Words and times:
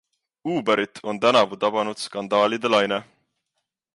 Uberit 0.51 0.97
on 1.11 1.19
tänavu 1.25 1.59
tabanud 1.65 2.01
skandaalide 2.05 2.75
laine. 2.77 3.01